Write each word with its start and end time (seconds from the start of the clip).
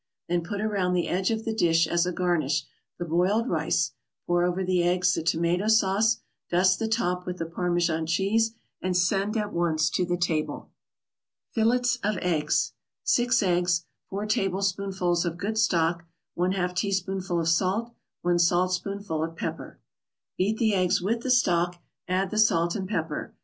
Then 0.27 0.41
put 0.41 0.61
around 0.61 0.93
the 0.95 1.07
edge 1.07 1.29
of 1.29 1.45
the 1.45 1.53
dish 1.53 1.85
as 1.85 2.07
a 2.07 2.11
garnish 2.11 2.65
the 2.97 3.05
boiled 3.05 3.47
rice, 3.47 3.91
pour 4.25 4.43
over 4.45 4.63
the 4.63 4.81
eggs 4.81 5.13
the 5.13 5.21
tomato 5.21 5.67
sauce, 5.67 6.21
dust 6.49 6.79
the 6.79 6.87
top 6.87 7.27
with 7.27 7.37
the 7.37 7.45
Parmesan 7.45 8.07
cheese 8.07 8.55
and 8.81 8.97
send 8.97 9.37
at 9.37 9.53
once 9.53 9.91
to 9.91 10.03
the 10.03 10.17
table. 10.17 10.71
FILLETS 11.51 11.97
OF 11.97 12.17
EGGS 12.17 12.73
6 13.03 13.43
eggs 13.43 13.85
4 14.09 14.25
tablespoonfuls 14.25 15.23
of 15.23 15.37
good 15.37 15.59
stock 15.59 16.03
1/2 16.35 16.75
teaspoonful 16.75 17.39
of 17.39 17.47
salt 17.47 17.93
1 18.23 18.39
saltspoonful 18.39 19.23
of 19.23 19.35
pepper 19.35 19.77
Beat 20.35 20.57
the 20.57 20.73
eggs 20.73 20.99
with 20.99 21.21
the 21.21 21.29
stock, 21.29 21.79
add 22.07 22.31
the 22.31 22.39
salt 22.39 22.73
and 22.75 22.89
pepper. 22.89 23.35